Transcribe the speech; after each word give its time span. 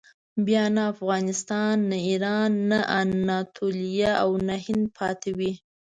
بیا 0.45 0.63
نه 0.75 0.83
افغانستان، 0.93 1.75
نه 1.89 1.97
ایران، 2.07 2.51
نه 2.71 2.79
اناتولیه 2.99 4.11
او 4.23 4.31
نه 4.47 4.55
هند 4.65 4.85
پاتې 4.97 5.31
وي. 5.37 5.51